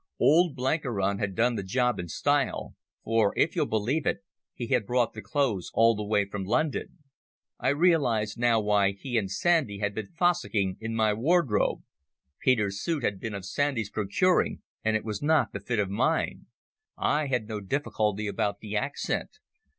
Old 0.19 0.55
Blenkiron 0.55 1.19
had 1.19 1.35
done 1.35 1.53
the 1.53 1.61
job 1.61 1.99
in 1.99 2.07
style, 2.07 2.73
for, 3.03 3.35
if 3.37 3.55
you'll 3.55 3.67
believe 3.67 4.07
it, 4.07 4.23
he 4.55 4.65
had 4.65 4.87
brought 4.87 5.13
the 5.13 5.21
clothes 5.21 5.69
all 5.75 5.95
the 5.95 6.03
way 6.03 6.25
from 6.27 6.43
London. 6.43 7.03
I 7.59 7.69
realized 7.69 8.35
now 8.39 8.59
why 8.61 8.93
he 8.93 9.19
and 9.19 9.29
Sandy 9.29 9.77
had 9.77 9.93
been 9.93 10.07
fossicking 10.07 10.77
in 10.79 10.95
my 10.95 11.13
wardrobe. 11.13 11.83
Peter's 12.39 12.81
suit 12.81 13.03
had 13.03 13.19
been 13.19 13.35
of 13.35 13.45
Sandy's 13.45 13.91
procuring, 13.91 14.63
and 14.83 14.95
it 14.95 15.05
was 15.05 15.21
not 15.21 15.53
the 15.53 15.59
fit 15.59 15.77
of 15.77 15.91
mine. 15.91 16.47
I 16.97 17.27
had 17.27 17.47
no 17.47 17.59
difficulty 17.59 18.25
about 18.25 18.57
the 18.59 18.75
accent. 18.75 19.37